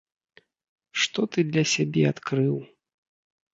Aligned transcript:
Што 1.03 1.19
ты 1.37 1.45
для 1.51 1.65
сябе 1.75 2.03
адкрыў? 2.15 2.55